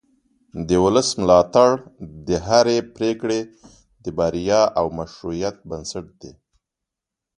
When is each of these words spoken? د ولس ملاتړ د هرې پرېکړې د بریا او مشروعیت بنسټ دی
د 0.67 0.69
ولس 0.83 1.09
ملاتړ 1.21 1.69
د 2.27 2.29
هرې 2.47 2.77
پرېکړې 2.95 3.39
د 4.03 4.05
بریا 4.17 4.61
او 4.79 4.85
مشروعیت 4.99 5.55
بنسټ 5.69 6.05
دی 6.21 6.31